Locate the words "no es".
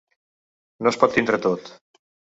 0.85-0.99